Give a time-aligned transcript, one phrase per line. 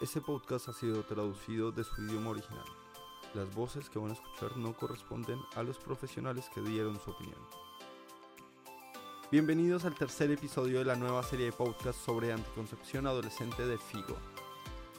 [0.00, 2.64] Este podcast ha sido traducido de su idioma original.
[3.34, 7.40] Las voces que van a escuchar no corresponden a los profesionales que dieron su opinión.
[9.32, 14.16] Bienvenidos al tercer episodio de la nueva serie de podcast sobre anticoncepción adolescente de FIGO.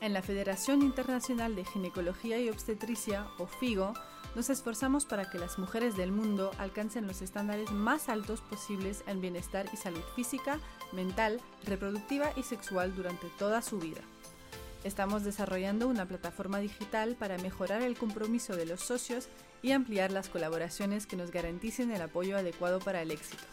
[0.02, 3.94] En la Federación Internacional de Ginecología y Obstetricia, o FIGO,
[4.36, 9.22] nos esforzamos para que las mujeres del mundo alcancen los estándares más altos posibles en
[9.22, 10.60] bienestar y salud física,
[10.92, 14.02] mental, reproductiva y sexual durante toda su vida.
[14.84, 19.28] Estamos desarrollando una plataforma digital para mejorar el compromiso de los socios
[19.62, 23.44] y ampliar las colaboraciones que nos garanticen el apoyo adecuado para el éxito.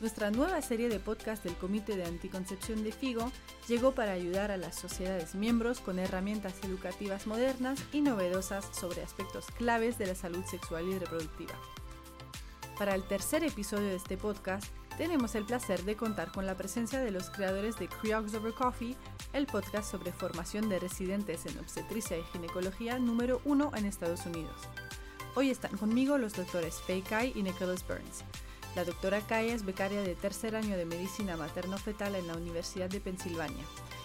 [0.00, 3.30] Nuestra nueva serie de podcast del Comité de Anticoncepción de FIGO
[3.68, 9.46] llegó para ayudar a las sociedades miembros con herramientas educativas modernas y novedosas sobre aspectos
[9.58, 11.54] claves de la salud sexual y reproductiva.
[12.78, 17.00] Para el tercer episodio de este podcast, tenemos el placer de contar con la presencia
[17.00, 18.96] de los creadores de Creox Over Coffee,
[19.32, 24.56] el podcast sobre formación de residentes en obstetricia y ginecología número uno en Estados Unidos.
[25.34, 28.24] Hoy están conmigo los doctores Faye Kai y Nicholas Burns.
[28.76, 33.00] La doctora Kai es becaria de tercer año de medicina materno-fetal en la Universidad de
[33.00, 33.64] Pensilvania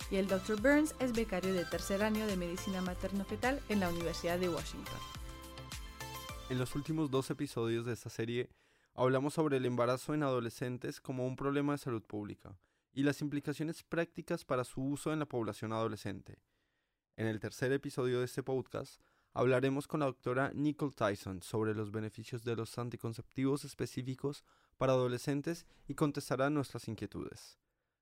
[0.09, 0.61] y el Dr.
[0.61, 4.99] Burns es becario de tercer año de medicina materno-fetal en la Universidad de Washington.
[6.49, 8.49] En los últimos dos episodios de esta serie
[8.97, 12.57] hablamos sobre el embarazo en adolescentes como un problema de salud pública
[12.91, 16.39] y las implicaciones prácticas para su uso en la población adolescente.
[17.15, 18.99] En el tercer episodio de este podcast
[19.33, 24.43] hablaremos con la doctora Nicole Tyson sobre los beneficios de los anticonceptivos específicos
[24.77, 27.59] para adolescentes y contestará nuestras inquietudes.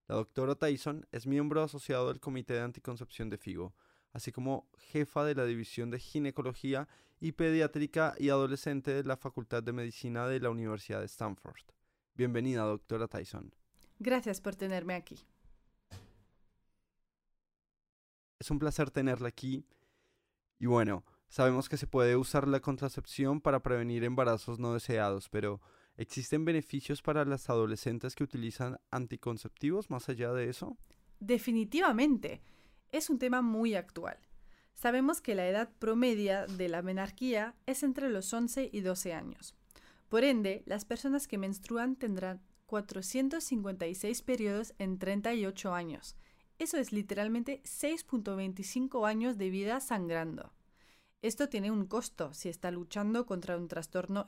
[0.08, 3.76] La doctora Tyson es miembro asociado del Comité de Anticoncepción de FIGO,
[4.16, 6.88] así como jefa de la División de Ginecología
[7.20, 11.66] y Pediátrica y Adolescente de la Facultad de Medicina de la Universidad de Stanford.
[12.14, 13.54] Bienvenida, doctora Tyson.
[14.00, 15.20] Gracias por tenerme aquí.
[18.40, 19.66] Es un placer tenerla aquí.
[20.60, 25.60] Y bueno, sabemos que se puede usar la contracepción para prevenir embarazos no deseados, pero
[25.98, 30.78] ¿existen beneficios para las adolescentes que utilizan anticonceptivos más allá de eso?
[31.20, 32.42] Definitivamente
[32.98, 34.18] es un tema muy actual.
[34.74, 39.56] Sabemos que la edad promedia de la menarquía es entre los 11 y 12 años.
[40.10, 46.16] Por ende, las personas que menstruan tendrán 456 periodos en 38 años.
[46.58, 50.54] Eso es literalmente 6.25 años de vida sangrando.
[51.22, 54.28] Esto tiene un costo si está luchando contra un trastorno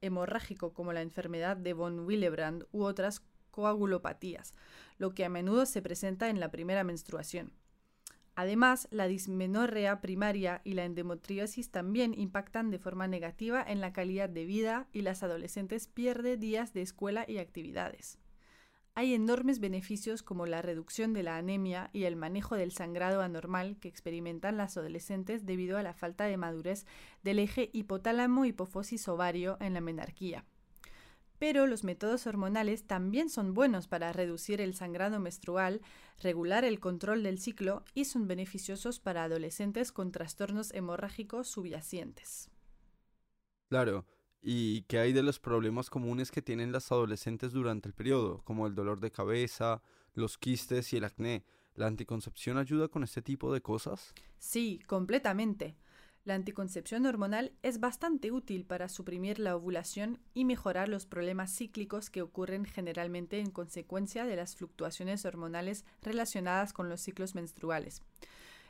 [0.00, 4.54] hemorrágico como la enfermedad de von Willebrand u otras coagulopatías,
[4.96, 7.52] lo que a menudo se presenta en la primera menstruación.
[8.38, 14.28] Además, la dismenorrea primaria y la endometriosis también impactan de forma negativa en la calidad
[14.28, 18.16] de vida y las adolescentes pierden días de escuela y actividades.
[18.94, 23.76] Hay enormes beneficios como la reducción de la anemia y el manejo del sangrado anormal
[23.80, 26.86] que experimentan las adolescentes debido a la falta de madurez
[27.24, 30.44] del eje hipotálamo-hipofosis ovario en la menarquía
[31.38, 35.80] pero los métodos hormonales también son buenos para reducir el sangrado menstrual,
[36.20, 42.50] regular el control del ciclo y son beneficiosos para adolescentes con trastornos hemorrágicos subyacentes.
[43.68, 44.06] Claro,
[44.40, 48.66] ¿y qué hay de los problemas comunes que tienen las adolescentes durante el periodo, como
[48.66, 49.82] el dolor de cabeza,
[50.14, 51.44] los quistes y el acné?
[51.74, 54.14] ¿La anticoncepción ayuda con este tipo de cosas?
[54.38, 55.76] Sí, completamente.
[56.24, 62.10] La anticoncepción hormonal es bastante útil para suprimir la ovulación y mejorar los problemas cíclicos
[62.10, 68.02] que ocurren generalmente en consecuencia de las fluctuaciones hormonales relacionadas con los ciclos menstruales.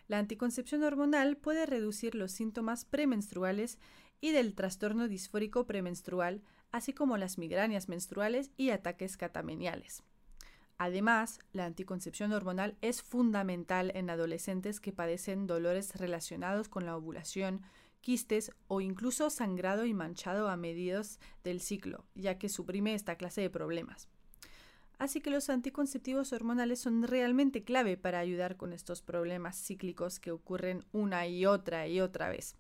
[0.07, 3.79] La anticoncepción hormonal puede reducir los síntomas premenstruales
[4.21, 10.03] y del trastorno disfórico premenstrual, así como las migrañas menstruales y ataques catameniales.
[10.79, 17.63] Además, la anticoncepción hormonal es fundamental en adolescentes que padecen dolores relacionados con la ovulación,
[18.01, 23.41] quistes o incluso sangrado y manchado a mediados del ciclo, ya que suprime esta clase
[23.41, 24.09] de problemas.
[24.99, 30.31] Así que los anticonceptivos hormonales son realmente clave para ayudar con estos problemas cíclicos que
[30.31, 32.55] ocurren una y otra y otra vez.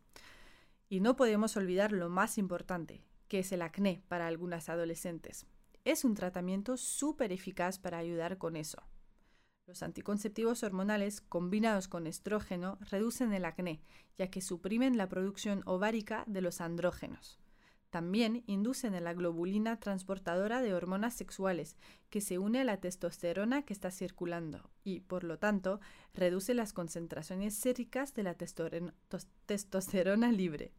[0.88, 5.46] Y no podemos olvidar lo más importante, que es el acné para algunas adolescentes
[5.88, 8.82] es un tratamiento súper eficaz para ayudar con eso.
[9.64, 13.80] Los anticonceptivos hormonales combinados con estrógeno reducen el acné,
[14.18, 17.40] ya que suprimen la producción ovárica de los andrógenos.
[17.88, 21.78] También inducen la globulina transportadora de hormonas sexuales,
[22.10, 25.80] que se une a la testosterona que está circulando y, por lo tanto,
[26.12, 28.36] reduce las concentraciones séricas de la
[29.46, 30.74] testosterona libre.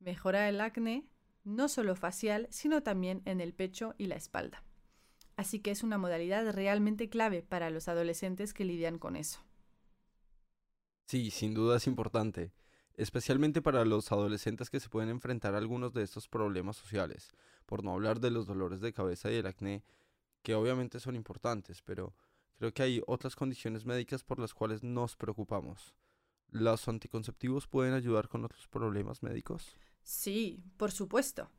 [0.00, 1.06] Mejora el acné,
[1.44, 4.62] no solo facial, sino también en el pecho y la espalda.
[5.36, 9.40] Así que es una modalidad realmente clave para los adolescentes que lidian con eso.
[11.06, 12.52] Sí, sin duda es importante,
[12.94, 17.32] especialmente para los adolescentes que se pueden enfrentar a algunos de estos problemas sociales,
[17.66, 19.82] por no hablar de los dolores de cabeza y el acné,
[20.42, 22.14] que obviamente son importantes, pero
[22.56, 25.94] creo que hay otras condiciones médicas por las cuales nos preocupamos.
[26.48, 29.76] ¿Los anticonceptivos pueden ayudar con otros problemas médicos?
[30.02, 31.50] Sí, por supuesto.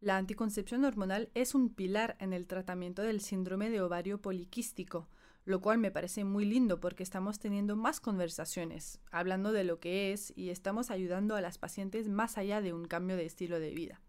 [0.00, 5.08] La anticoncepción hormonal es un pilar en el tratamiento del síndrome de ovario poliquístico,
[5.44, 10.12] lo cual me parece muy lindo porque estamos teniendo más conversaciones, hablando de lo que
[10.12, 13.70] es y estamos ayudando a las pacientes más allá de un cambio de estilo de
[13.70, 14.02] vida.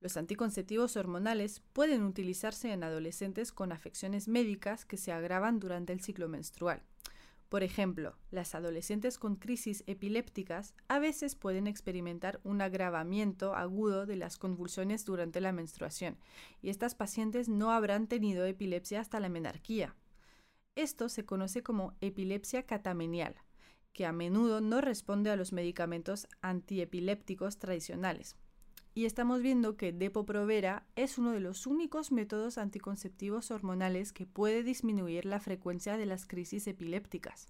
[0.00, 6.00] Los anticonceptivos hormonales pueden utilizarse en adolescentes con afecciones médicas que se agravan durante el
[6.00, 6.82] ciclo menstrual.
[7.54, 14.16] Por ejemplo, las adolescentes con crisis epilépticas a veces pueden experimentar un agravamiento agudo de
[14.16, 16.18] las convulsiones durante la menstruación,
[16.62, 19.94] y estas pacientes no habrán tenido epilepsia hasta la menarquía.
[20.74, 23.36] Esto se conoce como epilepsia catamenial,
[23.92, 28.36] que a menudo no responde a los medicamentos antiepilépticos tradicionales,
[28.94, 34.62] y estamos viendo que Depo-Provera es uno de los únicos métodos anticonceptivos hormonales que puede
[34.62, 37.48] disminuir la frecuencia de las crisis epilépticas.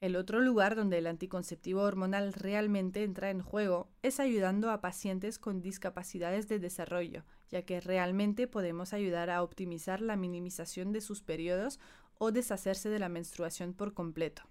[0.00, 5.38] El otro lugar donde el anticonceptivo hormonal realmente entra en juego es ayudando a pacientes
[5.38, 11.22] con discapacidades de desarrollo, ya que realmente podemos ayudar a optimizar la minimización de sus
[11.22, 11.80] periodos
[12.18, 14.42] o deshacerse de la menstruación por completo.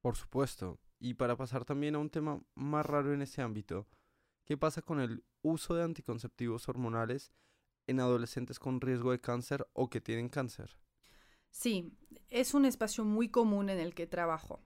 [0.00, 3.86] Por supuesto, y para pasar también a un tema más raro en ese ámbito,
[4.44, 7.32] ¿Qué pasa con el uso de anticonceptivos hormonales
[7.86, 10.76] en adolescentes con riesgo de cáncer o que tienen cáncer?
[11.50, 11.92] Sí,
[12.30, 14.60] es un espacio muy común en el que trabajo.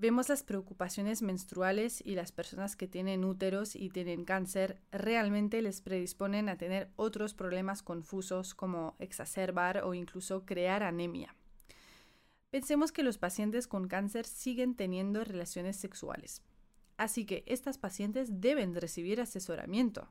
[0.00, 5.80] Vemos las preocupaciones menstruales y las personas que tienen úteros y tienen cáncer realmente les
[5.80, 11.34] predisponen a tener otros problemas confusos como exacerbar o incluso crear anemia.
[12.50, 16.42] Pensemos que los pacientes con cáncer siguen teniendo relaciones sexuales,
[16.98, 20.10] Así que estas pacientes deben recibir asesoramiento.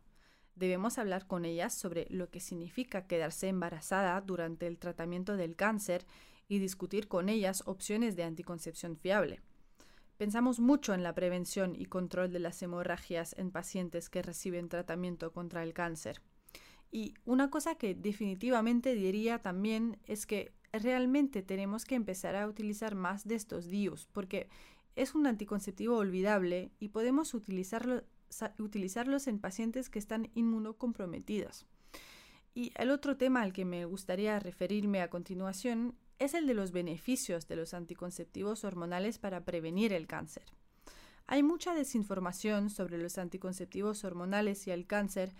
[0.55, 6.05] Debemos hablar con ellas sobre lo que significa quedarse embarazada durante el tratamiento del cáncer
[6.47, 9.41] y discutir con ellas opciones de anticoncepción fiable.
[10.15, 15.33] Pensamos mucho en la prevención y control de las hemorragias en pacientes que reciben tratamiento
[15.33, 16.21] contra el cáncer.
[16.89, 22.95] Y una cosa que definitivamente diría también es que realmente tenemos que empezar a utilizar
[22.95, 24.49] más de estos DIUs, porque
[24.97, 28.03] es un anticonceptivo olvidable y podemos utilizarlo,
[28.57, 31.67] utilizarlos en pacientes que están inmunocomprometidos.
[32.55, 36.71] Y el otro tema al que me gustaría referirme a continuación es el de los
[36.71, 40.45] beneficios de los anticonceptivos hormonales para prevenir el cáncer.
[41.27, 45.35] Hay mucha desinformación sobre los anticonceptivos hormonales y el cáncer,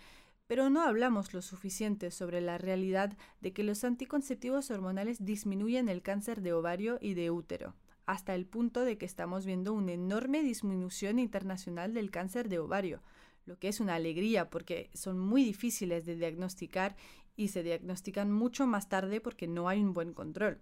[0.46, 6.04] pero no hablamos lo suficiente sobre la realidad de que los anticonceptivos hormonales disminuyen el
[6.04, 7.74] cáncer de ovario y de útero
[8.08, 13.04] hasta el punto de que estamos viendo una enorme disminución internacional del cáncer de ovario,
[13.46, 16.96] lo que es una alegría porque son muy difíciles de diagnosticar
[17.36, 20.62] y se diagnostican mucho más tarde porque no hay un buen control.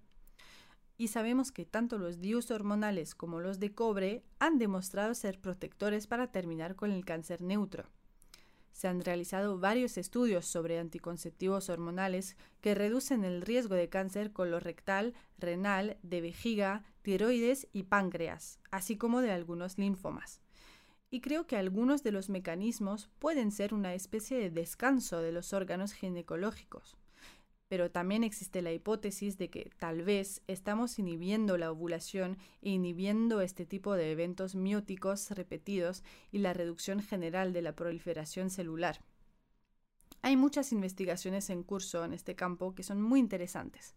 [0.97, 6.07] Y sabemos que tanto los DIUs hormonales como los de cobre han demostrado ser protectores
[6.07, 7.89] para terminar con el cáncer neutro.
[8.75, 15.13] Se han realizado varios estudios sobre anticonceptivos hormonales que reducen el riesgo de cáncer colorectal,
[15.37, 20.41] renal, de vejiga, tiroides y páncreas, así como de algunos linfomas.
[21.09, 25.53] Y creo que algunos de los mecanismos pueden ser una especie de descanso de los
[25.53, 26.97] órganos ginecológicos
[27.67, 33.41] pero también existe la hipótesis de que tal vez estamos inhibiendo la ovulación e inhibiendo
[33.41, 38.99] este tipo de eventos mióticos repetidos y la reducción general de la proliferación celular.
[40.21, 43.95] Hay muchas investigaciones en curso en este campo que son muy interesantes.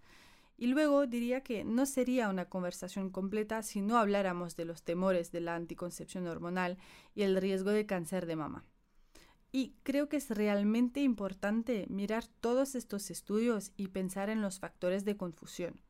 [0.58, 5.30] Y luego diría que no sería una conversación completa si no habláramos de los temores
[5.30, 6.78] de la anticoncepción hormonal
[7.14, 8.64] y el riesgo de cáncer de mama.
[9.50, 15.04] Y creo que es realmente importante mirar todos estos estudios y pensar en los factores
[15.04, 15.80] de confusión.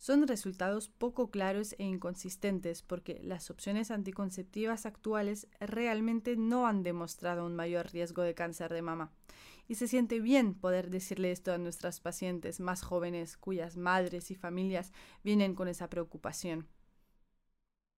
[0.00, 7.44] Son resultados poco claros e inconsistentes porque las opciones anticonceptivas actuales realmente no han demostrado
[7.44, 9.12] un mayor riesgo de cáncer de mama.
[9.68, 14.36] Y se siente bien poder decirle esto a nuestras pacientes más jóvenes cuyas madres y
[14.36, 16.66] familias vienen con esa preocupación.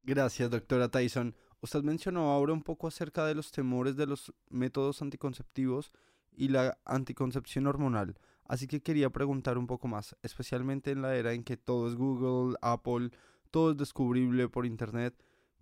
[0.02, 1.37] Gracias, doctora Tyson.
[1.62, 5.92] Usted mencionó ahora un poco acerca de los temores de los métodos anticonceptivos
[6.33, 11.35] y la anticoncepción hormonal, así que quería preguntar un poco más, especialmente en la era
[11.35, 13.11] en que todo es Google, Apple,
[13.52, 15.14] todo es descubrible por Internet,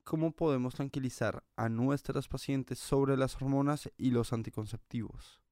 [0.03, 5.43] ¿cómo podemos tranquilizar a nuestras pacientes sobre las hormonas y los anticonceptivos?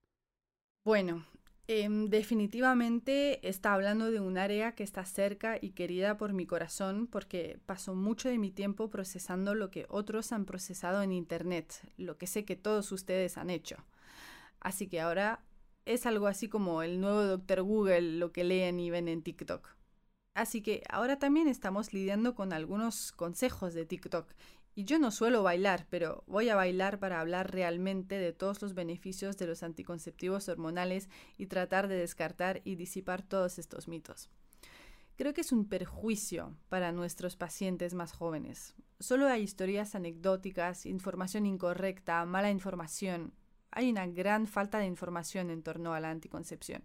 [0.83, 1.27] Bueno,
[1.71, 7.07] Em, definitivamente está hablando de un área que está cerca y querida por mi corazón
[7.07, 12.17] porque paso mucho de mi tiempo procesando lo que otros han procesado en Internet, lo
[12.17, 13.77] que sé que todos ustedes han hecho.
[14.61, 15.45] Así que ahora
[15.85, 17.63] es algo así como el nuevo Dr.
[17.63, 19.69] Google, lo que leen y ven en TikTok.
[20.35, 24.33] Así que ahora también estamos lidiando con algunos consejos de TikTok
[24.79, 28.75] y yo no suelo bailar, pero voy a bailar para hablar realmente de todos los
[28.75, 34.31] beneficios de los anticonceptivos hormonales y tratar de descartar y disipar todos estos mitos.
[35.17, 38.77] Creo que es un perjuicio para nuestros pacientes más jóvenes.
[39.01, 43.35] Solo hay historias anecdóticas, información incorrecta, mala información.
[43.73, 46.85] Hay una gran falta de información en torno a la anticoncepción.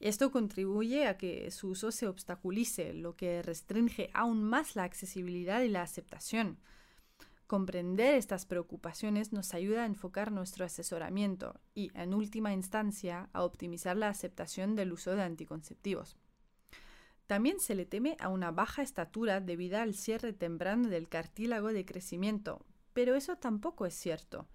[0.00, 5.60] Esto contribuye a que su uso se obstaculice, lo que restringe aún más la accesibilidad
[5.60, 6.60] y la aceptación.
[7.46, 13.96] Comprender estas preocupaciones nos ayuda a enfocar nuestro asesoramiento y, en última instancia, a optimizar
[13.96, 16.16] la aceptación del uso de anticonceptivos.
[17.26, 21.84] También se le teme a una baja estatura debido al cierre temprano del cartílago de
[21.84, 24.48] crecimiento, pero eso tampoco es cierto.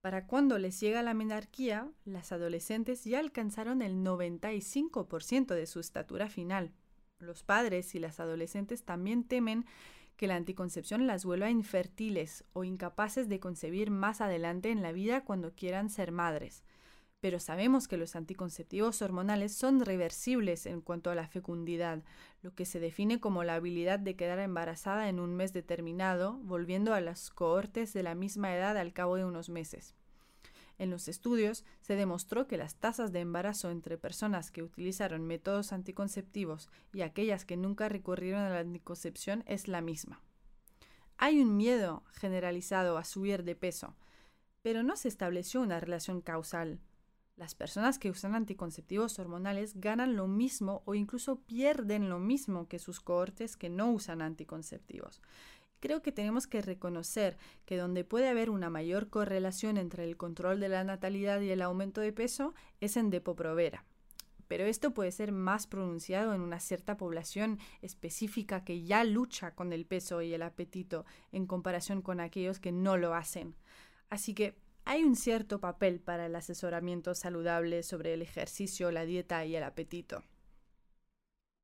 [0.00, 6.28] Para cuando les llega la menarquía, las adolescentes ya alcanzaron el 95% de su estatura
[6.28, 6.72] final.
[7.18, 9.66] Los padres y las adolescentes también temen
[10.18, 15.24] que la anticoncepción las vuelva infértiles o incapaces de concebir más adelante en la vida
[15.24, 16.64] cuando quieran ser madres.
[17.20, 22.02] Pero sabemos que los anticonceptivos hormonales son reversibles en cuanto a la fecundidad,
[22.42, 26.94] lo que se define como la habilidad de quedar embarazada en un mes determinado, volviendo
[26.94, 29.94] a las cohortes de la misma edad al cabo de unos meses.
[30.78, 35.72] En los estudios se demostró que las tasas de embarazo entre personas que utilizaron métodos
[35.72, 40.22] anticonceptivos y aquellas que nunca recurrieron a la anticoncepción es la misma.
[41.16, 43.96] Hay un miedo generalizado a subir de peso,
[44.62, 46.78] pero no se estableció una relación causal.
[47.36, 52.78] Las personas que usan anticonceptivos hormonales ganan lo mismo o incluso pierden lo mismo que
[52.78, 55.22] sus cohortes que no usan anticonceptivos.
[55.80, 60.60] Creo que tenemos que reconocer que donde puede haber una mayor correlación entre el control
[60.60, 63.84] de la natalidad y el aumento de peso es en Depo-Provera.
[64.48, 69.72] Pero esto puede ser más pronunciado en una cierta población específica que ya lucha con
[69.72, 73.54] el peso y el apetito en comparación con aquellos que no lo hacen.
[74.08, 74.56] Así que
[74.86, 79.62] hay un cierto papel para el asesoramiento saludable sobre el ejercicio, la dieta y el
[79.62, 80.24] apetito.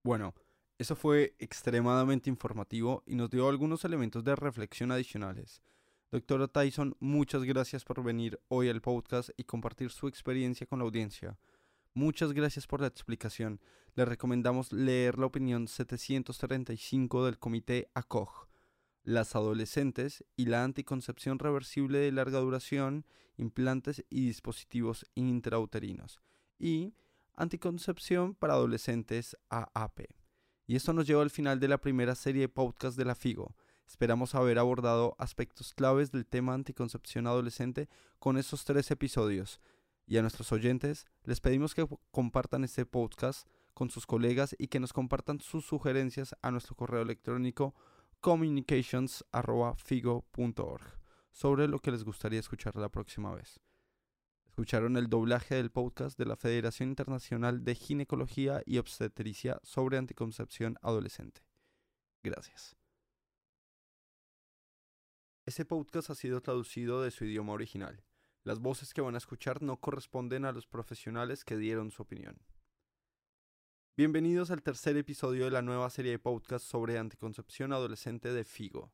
[0.04, 0.34] Bueno,
[0.76, 5.62] eso fue extremadamente informativo y nos dio algunos elementos de reflexión adicionales.
[6.10, 10.84] Doctora Tyson, muchas gracias por venir hoy al podcast y compartir su experiencia con la
[10.84, 11.38] audiencia.
[11.92, 13.60] Muchas gracias por la explicación.
[13.94, 18.48] Le recomendamos leer la opinión 735 del comité ACOG,
[19.04, 26.20] las adolescentes y la anticoncepción reversible de larga duración, implantes y dispositivos intrauterinos,
[26.58, 26.94] y
[27.36, 30.23] anticoncepción para adolescentes AAP.
[30.66, 33.54] Y esto nos lleva al final de la primera serie de podcast de la FIGO.
[33.86, 39.60] Esperamos haber abordado aspectos claves del tema anticoncepción adolescente con estos tres episodios.
[40.06, 44.80] Y a nuestros oyentes les pedimos que compartan este podcast con sus colegas y que
[44.80, 47.74] nos compartan sus sugerencias a nuestro correo electrónico
[48.20, 50.82] communications.figo.org
[51.30, 53.60] sobre lo que les gustaría escuchar la próxima vez.
[54.54, 60.78] Escucharon el doblaje del podcast de la Federación Internacional de Ginecología y Obstetricia sobre anticoncepción
[60.80, 61.40] adolescente.
[62.22, 62.76] Gracias.
[65.44, 68.04] Este podcast ha sido traducido de su idioma original.
[68.44, 72.38] Las voces que van a escuchar no corresponden a los profesionales que dieron su opinión.
[73.96, 78.92] Bienvenidos al tercer episodio de la nueva serie de podcasts sobre anticoncepción adolescente de FIGO.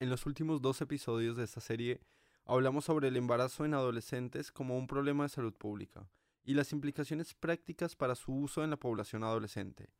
[0.00, 2.00] En los últimos dos episodios de esta serie
[2.44, 6.08] hablamos sobre el embarazo en adolescentes como un problema de salud pública
[6.44, 9.90] y las implicaciones prácticas para su uso en la población adolescente.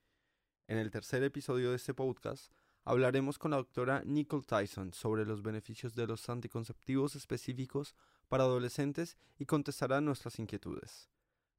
[0.69, 2.53] En el tercer episodio de este podcast
[2.85, 7.97] hablaremos con la doctora Nicole Tyson sobre los beneficios de los anticonceptivos específicos
[8.29, 11.11] para adolescentes y contestará nuestras inquietudes.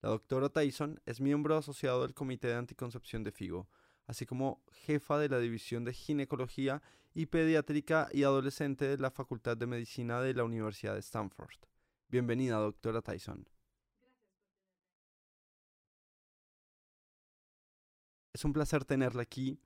[0.02, 3.68] La doctora Tyson es miembro asociado del Comité de Anticoncepción de FIGO,
[4.10, 6.82] así como jefa de la División de Ginecología
[7.14, 11.60] y Pediátrica y Adolescente de la Facultad de Medicina de la Universidad de Stanford.
[12.08, 13.48] Bienvenida, doctora Tyson.
[18.34, 19.60] Es un placer tenerla aquí.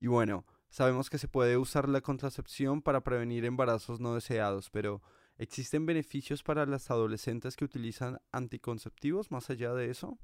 [0.00, 5.00] Y bueno, sabemos que se puede usar la contracepción para prevenir embarazos no deseados, pero
[5.38, 10.18] ¿existen beneficios para las adolescentes que utilizan anticonceptivos más allá de eso?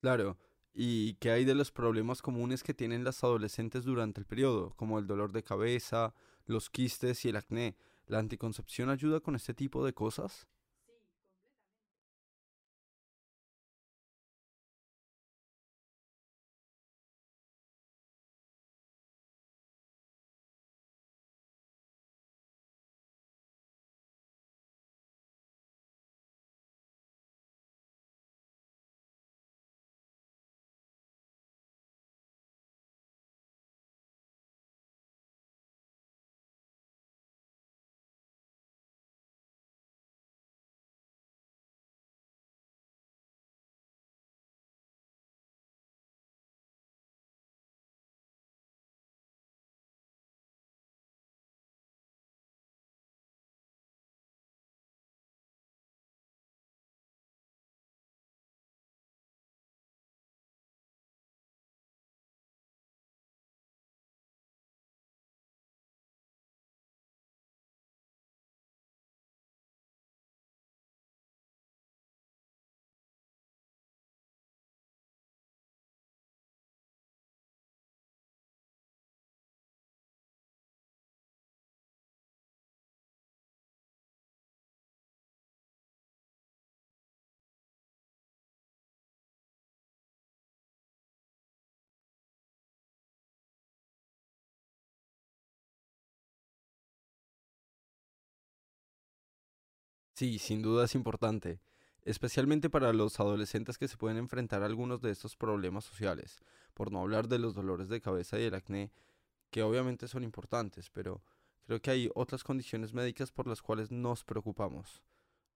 [0.00, 0.38] Claro.
[0.72, 4.98] ¿Y qué hay de los problemas comunes que tienen las adolescentes durante el periodo, como
[4.98, 6.14] el dolor de cabeza,
[6.46, 7.76] los quistes y el acné?
[8.06, 10.46] ¿La anticoncepción ayuda con este tipo de cosas?
[100.20, 101.62] Sí, sin duda es importante,
[102.02, 106.42] especialmente para los adolescentes que se pueden enfrentar a algunos de estos problemas sociales,
[106.74, 108.92] por no hablar de los dolores de cabeza y el acné,
[109.50, 111.22] que obviamente son importantes, pero
[111.62, 115.02] creo que hay otras condiciones médicas por las cuales nos preocupamos.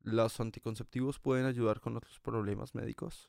[0.00, 3.28] ¿Los anticonceptivos pueden ayudar con otros problemas médicos?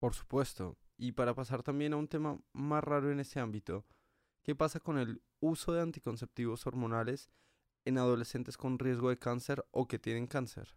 [0.00, 0.78] Por supuesto.
[0.96, 3.84] Y para pasar también a un tema más raro en ese ámbito,
[4.42, 7.30] ¿qué pasa con el uso de anticonceptivos hormonales
[7.84, 10.74] en adolescentes con riesgo de cáncer o que tienen cáncer?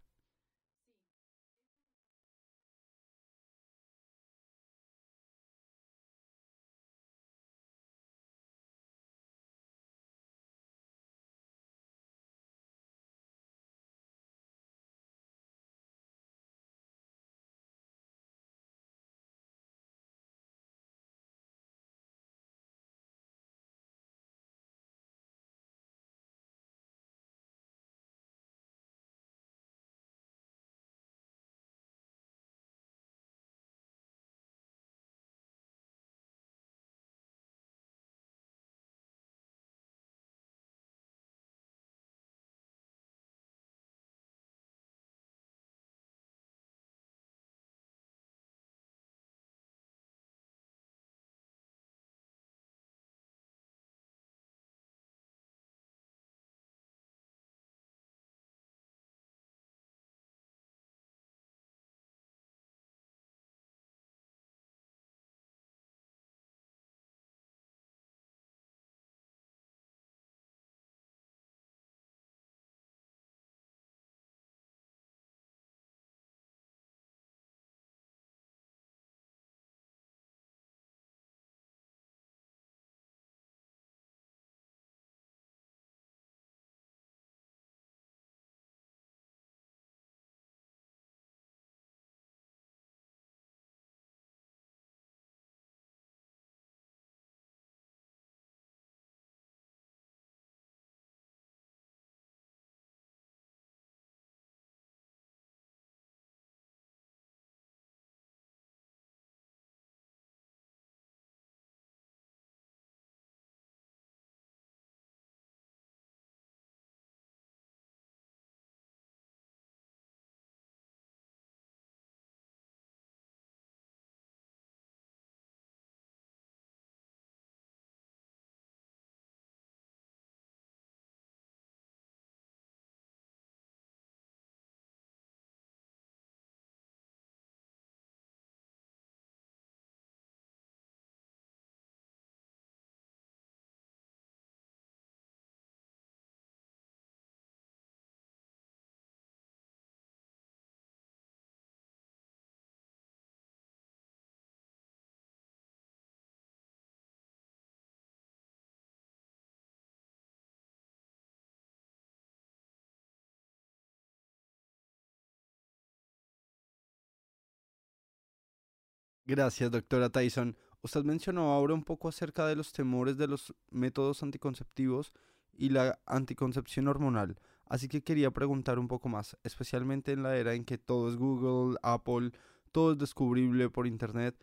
[169.26, 170.58] Gracias, doctora Tyson.
[170.82, 175.14] Usted mencionó ahora un poco acerca de los temores de los métodos anticonceptivos
[175.54, 177.40] y la anticoncepción hormonal.
[177.66, 181.16] Así que quería preguntar un poco más, especialmente en la era en que todo es
[181.16, 182.32] Google, Apple,
[182.74, 184.36] todo es descubrible por Internet.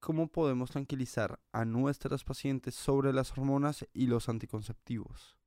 [0.00, 5.38] ¿Cómo podemos tranquilizar a nuestras pacientes sobre las hormonas y los anticonceptivos?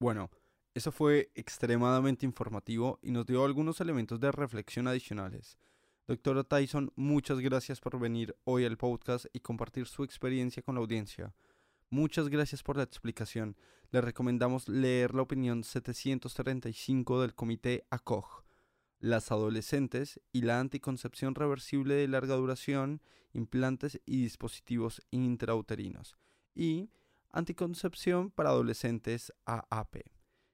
[0.00, 0.30] Bueno,
[0.72, 5.58] eso fue extremadamente informativo y nos dio algunos elementos de reflexión adicionales.
[6.08, 10.80] Doctora Tyson, muchas gracias por venir hoy al podcast y compartir su experiencia con la
[10.80, 11.34] audiencia.
[11.90, 13.58] Muchas gracias por la explicación.
[13.90, 18.46] Le recomendamos leer la opinión 735 del comité ACOG,
[19.00, 23.02] las adolescentes y la anticoncepción reversible de larga duración,
[23.34, 26.16] implantes y dispositivos intrauterinos,
[26.54, 26.88] y
[27.32, 29.96] anticoncepción para adolescentes AAP.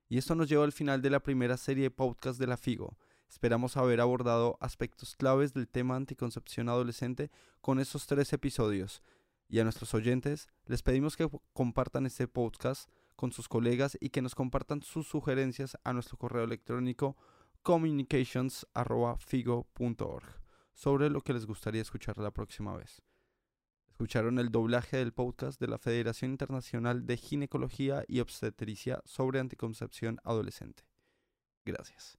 [0.08, 2.96] Y esto nos lleva al final de la primera serie de podcast de la FIGO.
[3.28, 9.02] Esperamos haber abordado aspectos claves del tema anticoncepción adolescente con estos tres episodios.
[9.48, 14.22] Y a nuestros oyentes les pedimos que compartan este podcast con sus colegas y que
[14.22, 17.16] nos compartan sus sugerencias a nuestro correo electrónico
[17.62, 20.24] communications.figo.org
[20.72, 23.02] sobre lo que les gustaría escuchar la próxima vez.
[23.96, 30.18] Escucharon el doblaje del podcast de la Federación Internacional de Ginecología y Obstetricia sobre Anticoncepción
[30.22, 30.82] Adolescente.
[31.64, 32.18] Gracias.